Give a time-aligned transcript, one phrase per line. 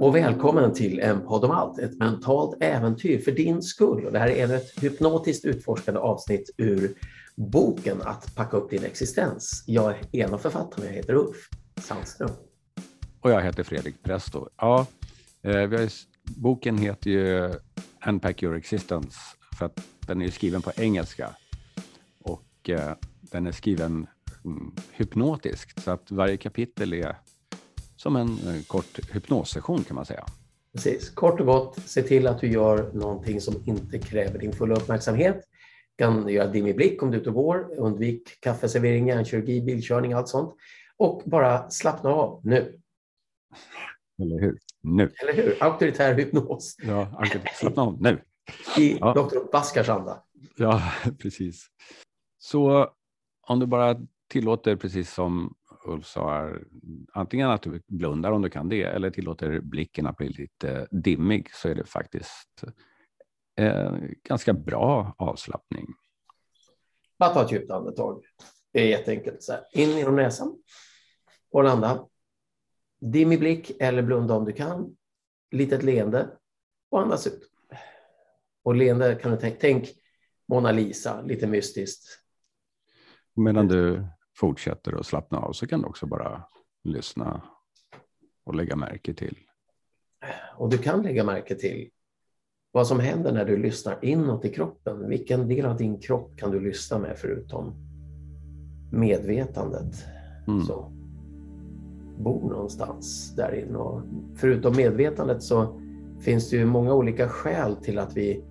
[0.00, 4.06] Och välkommen till en podd om allt, ett mentalt äventyr för din skull.
[4.06, 6.94] Och det här är ett hypnotiskt utforskande avsnitt ur
[7.36, 9.64] boken Att packa upp din existens.
[9.66, 11.48] Jag är en av författarna, jag heter Ulf
[11.80, 12.30] Sandström.
[13.20, 14.48] Och jag heter Fredrik Presto.
[14.56, 14.86] Ja,
[15.42, 15.90] eh, vi har,
[16.24, 17.54] boken heter ju
[18.06, 19.18] Unpack your existence
[19.58, 21.30] för att den är skriven på engelska
[22.68, 24.06] och den är skriven
[24.44, 27.16] mm, hypnotiskt så att varje kapitel är
[27.96, 30.24] som en eh, kort hypnossession kan man säga.
[30.72, 31.10] Precis.
[31.10, 35.44] Kort och gott, se till att du gör någonting som inte kräver din fulla uppmärksamhet.
[35.96, 40.12] Du kan göra dimmig blick om du är ute och går, undvik kaffeservering, hjärnkirurgi, bilkörning,
[40.12, 40.54] allt sånt.
[40.96, 42.80] Och bara slappna av nu.
[44.22, 44.58] Eller hur?
[44.82, 45.12] Nu.
[45.22, 45.56] Eller hur?
[45.60, 46.76] Auktoritär hypnos.
[46.82, 47.24] Ja,
[47.54, 48.20] slappna av nu.
[48.78, 49.12] I ja.
[49.12, 49.52] Dr.
[49.52, 50.22] Baskars anda.
[50.56, 50.82] Ja,
[51.18, 51.66] precis.
[52.46, 52.90] Så
[53.40, 53.96] om du bara
[54.28, 56.50] tillåter, precis som Ulf sa,
[57.12, 61.50] antingen att du blundar om du kan det eller tillåter blicken att bli lite dimmig
[61.54, 62.64] så är det faktiskt
[63.56, 65.86] eh, ganska bra avslappning.
[67.18, 68.24] Bara ta ett djupt andetag.
[68.72, 69.42] Det är jätteenkelt.
[69.42, 69.64] Så här.
[69.72, 70.58] In genom näsan
[71.50, 72.06] och landa.
[73.00, 74.96] Dimmig blick eller blunda om du kan.
[75.50, 76.28] Litet leende
[76.90, 77.50] och andas ut.
[78.62, 79.88] Och leende kan du tänka, tänk
[80.48, 82.25] Mona Lisa, lite mystiskt.
[83.36, 84.06] Medan du
[84.36, 86.42] fortsätter att slappna av så kan du också bara
[86.84, 87.42] lyssna
[88.44, 89.36] och lägga märke till.
[90.56, 91.90] Och du kan lägga märke till
[92.72, 95.08] vad som händer när du lyssnar inåt i kroppen.
[95.08, 97.74] Vilken del av din kropp kan du lyssna med förutom
[98.92, 100.04] medvetandet?
[100.48, 100.62] Mm.
[100.62, 100.92] Så
[102.18, 103.78] bor någonstans där inne.
[103.78, 104.02] Och
[104.36, 105.80] förutom medvetandet så
[106.20, 108.44] finns det ju många olika skäl till att vi,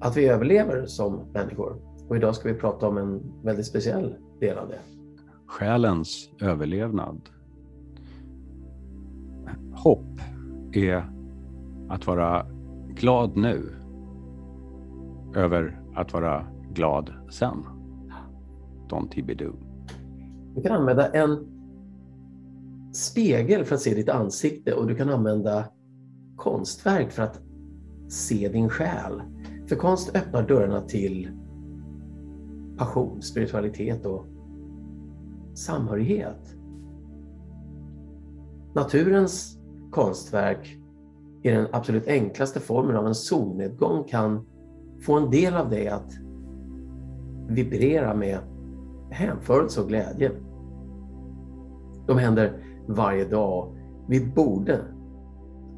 [0.00, 1.91] att vi överlever som människor.
[2.12, 4.78] Och idag ska vi prata om en väldigt speciell del av det.
[5.46, 7.20] Själens överlevnad.
[9.74, 10.20] Hopp
[10.72, 11.04] är
[11.88, 12.46] att vara
[12.88, 13.74] glad nu
[15.34, 17.64] över att vara glad sen.
[18.88, 19.56] Don't tibidoo.
[20.54, 21.46] Du kan använda en
[22.92, 25.64] spegel för att se ditt ansikte och du kan använda
[26.36, 27.40] konstverk för att
[28.08, 29.22] se din själ.
[29.68, 31.30] För konst öppnar dörrarna till
[32.76, 34.26] passion, spiritualitet och
[35.54, 36.56] samhörighet.
[38.74, 39.58] Naturens
[39.90, 40.78] konstverk
[41.42, 44.46] i den absolut enklaste formen av en solnedgång kan
[45.00, 46.12] få en del av det att
[47.48, 48.38] vibrera med
[49.10, 50.30] hänförelse och glädje.
[52.06, 53.76] De händer varje dag.
[54.08, 54.80] Vi borde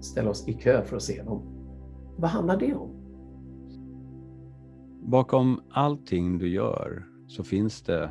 [0.00, 1.42] ställa oss i kö för att se dem.
[2.16, 2.93] Vad handlar det om?
[5.06, 8.10] Bakom allting du gör så finns det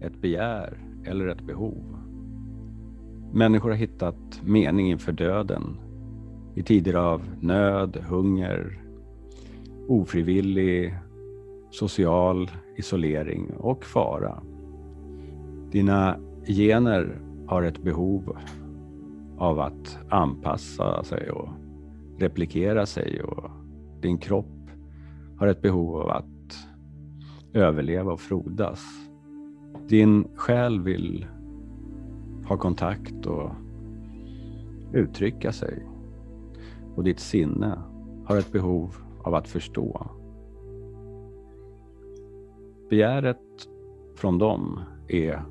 [0.00, 1.98] ett begär eller ett behov.
[3.32, 5.76] Människor har hittat mening inför döden
[6.54, 8.82] i tider av nöd, hunger,
[9.88, 10.94] ofrivillig
[11.70, 14.42] social isolering och fara.
[15.70, 18.38] Dina gener har ett behov
[19.38, 21.48] av att anpassa sig och
[22.18, 23.50] replikera sig och
[24.00, 24.63] din kropp
[25.44, 26.68] har ett behov av att
[27.52, 28.84] överleva och frodas.
[29.88, 31.26] Din själ vill
[32.48, 33.50] ha kontakt och
[34.92, 35.86] uttrycka sig.
[36.94, 37.78] Och ditt sinne
[38.26, 40.06] har ett behov av att förstå.
[42.90, 43.68] Begäret
[44.14, 45.42] från dem är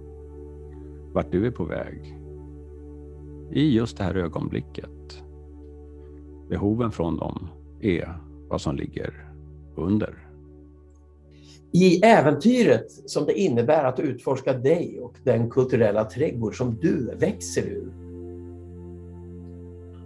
[1.13, 2.19] vart du är på väg.
[3.51, 5.23] I just det här ögonblicket.
[6.49, 7.47] Behoven från dem
[7.79, 8.17] är
[8.49, 9.32] vad som ligger
[9.75, 10.27] under.
[11.71, 17.61] I äventyret som det innebär att utforska dig och den kulturella trädgård som du växer
[17.61, 17.93] ur.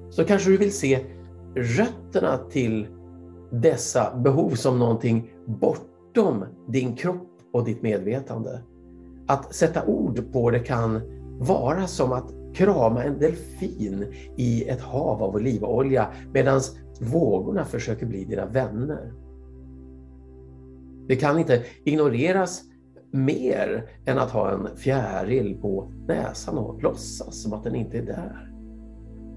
[0.10, 1.00] Så kanske du vill se
[1.56, 2.88] rötterna till
[3.52, 8.62] dessa behov som någonting bortom din kropp och ditt medvetande.
[9.28, 11.02] Att sätta ord på det kan
[11.40, 16.62] vara som att krama en delfin i ett hav av olivolja medan
[17.02, 19.14] vågorna försöker bli dina vänner.
[21.08, 22.64] Det kan inte ignoreras
[23.12, 28.06] mer än att ha en fjäril på näsan och låtsas som att den inte är
[28.06, 28.52] där.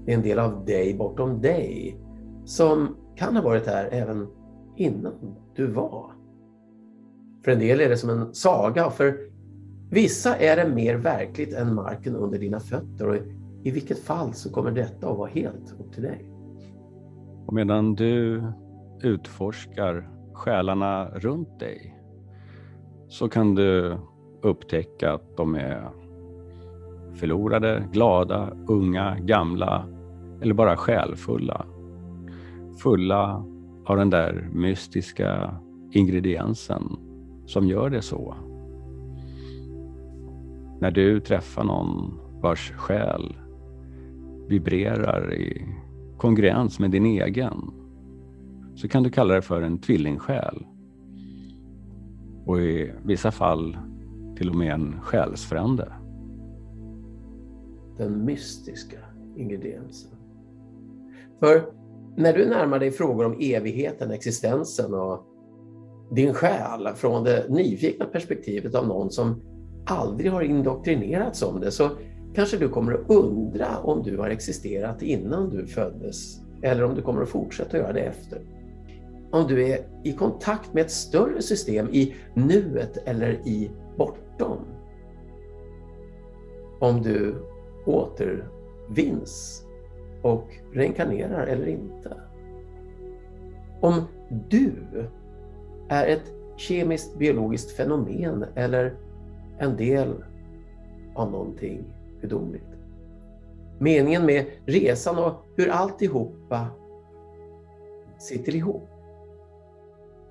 [0.05, 1.97] Det är en del av dig bortom dig
[2.45, 4.27] som kan ha varit där även
[4.75, 5.13] innan
[5.55, 6.11] du var.
[7.43, 9.17] För en del är det som en saga och för
[9.91, 13.17] vissa är det mer verkligt än marken under dina fötter och
[13.63, 16.31] i vilket fall så kommer detta att vara helt upp till dig.
[17.47, 18.43] Och medan du
[19.03, 20.09] utforskar
[20.41, 21.95] själarna runt dig
[23.07, 23.97] så kan du
[24.41, 25.89] upptäcka att de är
[27.13, 29.87] förlorade, glada, unga, gamla
[30.41, 31.65] eller bara själfulla.
[32.83, 33.45] Fulla
[33.85, 35.55] av den där mystiska
[35.91, 36.83] ingrediensen
[37.45, 38.35] som gör det så.
[40.79, 43.35] När du träffar någon vars själ
[44.47, 45.67] vibrerar i
[46.17, 47.80] kongruens med din egen
[48.75, 50.65] så kan du kalla det för en tvillingsjäl.
[52.45, 53.77] Och i vissa fall
[54.37, 55.93] till och med en själsfrände.
[57.97, 58.97] Den mystiska
[59.37, 60.11] ingrediensen.
[61.39, 61.65] För
[62.17, 65.25] när du närmar dig frågor om evigheten, existensen och
[66.15, 69.41] din själ från det nyfikna perspektivet av någon som
[69.85, 71.89] aldrig har indoktrinerats om det så
[72.35, 77.01] kanske du kommer att undra om du har existerat innan du föddes eller om du
[77.01, 78.41] kommer att fortsätta göra det efter.
[79.31, 84.57] Om du är i kontakt med ett större system i nuet eller i bortom.
[86.79, 87.35] Om du
[87.85, 89.65] återvinns
[90.21, 92.17] och reinkarnerar eller inte.
[93.81, 94.01] Om
[94.49, 94.73] du
[95.89, 98.93] är ett kemiskt biologiskt fenomen eller
[99.59, 100.23] en del
[101.15, 101.83] av någonting
[102.21, 102.63] gudomligt.
[103.79, 106.67] Meningen med resan och hur alltihopa
[108.19, 108.89] sitter ihop.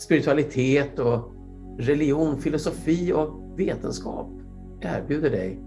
[0.00, 1.32] Spiritualitet och
[1.78, 4.30] religion, filosofi och vetenskap
[4.80, 5.60] erbjuder dig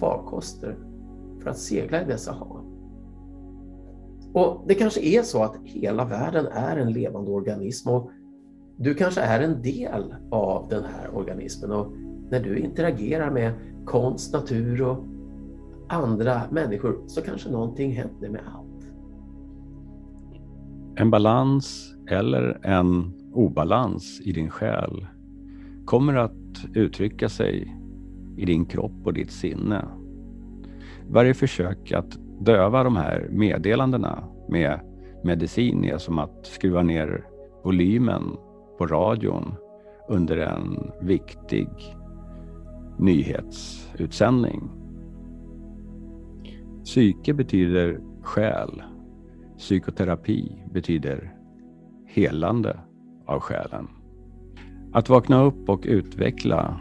[0.00, 0.76] farkoster
[1.42, 2.64] för att segla i dessa hav.
[4.32, 8.10] Och Det kanske är så att hela världen är en levande organism och
[8.76, 11.92] du kanske är en del av den här organismen och
[12.30, 13.52] när du interagerar med
[13.84, 15.04] konst, natur och
[15.88, 18.90] andra människor så kanske någonting händer med allt.
[20.96, 25.06] En balans eller en obalans i din själ
[25.84, 27.76] kommer att uttrycka sig
[28.36, 29.84] i din kropp och ditt sinne.
[31.08, 34.80] Varje försök att döva de här meddelandena med
[35.24, 37.24] medicin är som att skruva ner
[37.64, 38.22] volymen
[38.78, 39.54] på radion
[40.08, 41.68] under en viktig
[42.98, 44.70] nyhetsutsändning.
[46.84, 48.82] Psyke betyder själ.
[49.58, 51.34] Psykoterapi betyder
[52.06, 52.80] helande
[53.26, 53.88] av själen.
[54.92, 56.80] Att vakna upp och utveckla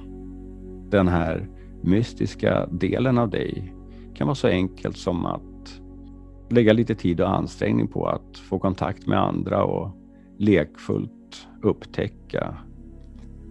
[0.90, 1.48] den här
[1.82, 3.74] mystiska delen av dig
[4.14, 5.82] kan vara så enkelt som att
[6.50, 9.90] lägga lite tid och ansträngning på att få kontakt med andra och
[10.38, 12.58] lekfullt upptäcka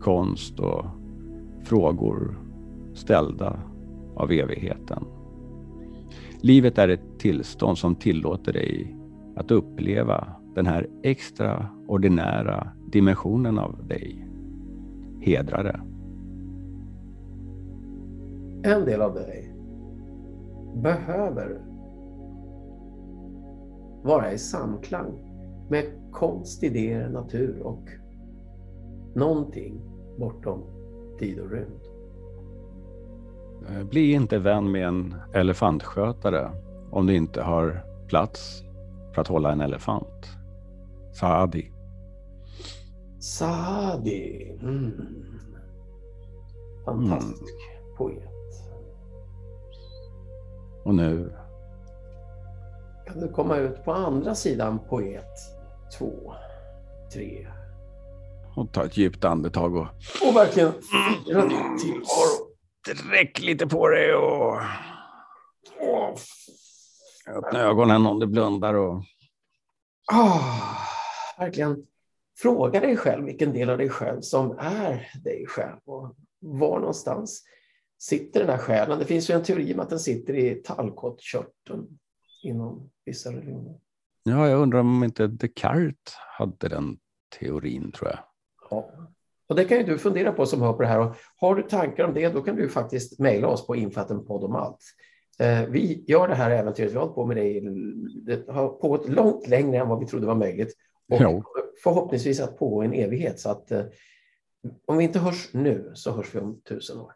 [0.01, 0.85] konst och
[1.65, 2.39] frågor
[2.95, 3.61] ställda
[4.17, 5.05] av evigheten.
[6.41, 8.97] Livet är ett tillstånd som tillåter dig
[9.37, 14.27] att uppleva den här extraordinära dimensionen av dig.
[15.21, 15.81] Hedra det.
[18.65, 19.55] En del av dig
[20.83, 21.61] behöver
[24.03, 25.13] vara i samklang
[25.71, 27.89] med konst, idéer, natur och
[29.15, 29.81] någonting
[30.19, 30.63] bortom
[31.19, 31.81] tid och rymd.
[33.91, 36.51] Bli inte vän med en elefantskötare
[36.91, 38.65] om du inte har plats
[39.15, 40.37] för att hålla en elefant.
[41.13, 41.74] Saadi.
[43.25, 44.59] Saadi.
[44.63, 44.93] Mm.
[46.85, 47.97] Fantastisk mm.
[47.97, 48.29] poet.
[50.85, 51.33] Och nu?
[53.07, 55.31] Kan du komma ut på andra sidan poet
[55.99, 56.35] två,
[57.13, 57.47] tre.
[58.57, 59.87] Och ta ett djupt andetag och...
[60.29, 62.55] Och verkligen fira din tillvaro.
[62.89, 64.61] Sträck lite på dig och...
[67.37, 69.03] Öppna ögonen om du blundar och...
[70.13, 70.43] Oh,
[71.39, 71.87] verkligen
[72.37, 77.45] fråga dig själv vilken del av dig själv som är dig själv och var någonstans
[77.99, 78.99] sitter den där själen.
[78.99, 81.99] Det finns ju en teori om att den sitter i tallkottkörteln
[82.43, 83.75] inom vissa religioner.
[84.23, 86.99] Ja, jag undrar om inte Descartes hade den
[87.39, 88.19] teorin, tror jag.
[88.71, 88.91] Ja.
[89.47, 91.01] Och det kan ju du fundera på som hör på det här.
[91.01, 94.55] Och har du tankar om det, då kan du faktiskt mejla oss på infattenpodd om
[94.55, 94.81] allt.
[95.39, 97.61] Eh, vi gör det här äventyret, vi har hållit på med det,
[98.35, 100.75] det har pågått långt längre än vad vi trodde var möjligt.
[101.13, 101.43] Och jo.
[101.83, 103.41] Förhoppningsvis att pågå en evighet.
[103.41, 103.85] Så att eh,
[104.87, 107.13] om vi inte hörs nu så hörs vi om tusen år.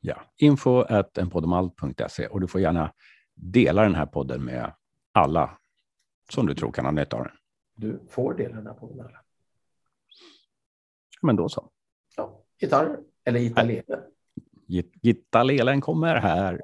[0.00, 2.92] Ja, info at enpodomalt.se och du får gärna
[3.34, 4.72] dela den här podden med
[5.12, 5.58] alla
[6.30, 7.32] som du tror kan ha nytta av den.
[7.76, 9.20] Du får dela den här podden med alla.
[11.22, 11.70] Men då så.
[12.16, 14.00] Ja, gitarr eller gitarrlele.
[15.02, 16.60] Gitarrlelen kommer här.